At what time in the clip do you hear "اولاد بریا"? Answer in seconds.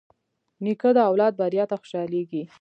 1.09-1.63